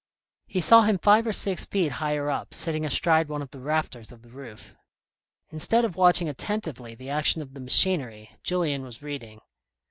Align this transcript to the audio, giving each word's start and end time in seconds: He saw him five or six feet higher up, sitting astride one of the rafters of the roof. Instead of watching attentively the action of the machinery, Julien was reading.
He 0.47 0.61
saw 0.61 0.81
him 0.81 0.97
five 0.97 1.27
or 1.27 1.31
six 1.31 1.63
feet 1.63 1.91
higher 1.91 2.27
up, 2.27 2.55
sitting 2.55 2.85
astride 2.87 3.29
one 3.29 3.43
of 3.43 3.51
the 3.51 3.59
rafters 3.59 4.11
of 4.11 4.23
the 4.23 4.31
roof. 4.31 4.73
Instead 5.51 5.85
of 5.85 5.95
watching 5.95 6.27
attentively 6.27 6.95
the 6.95 7.11
action 7.11 7.39
of 7.39 7.53
the 7.53 7.61
machinery, 7.61 8.31
Julien 8.41 8.81
was 8.81 9.03
reading. 9.03 9.41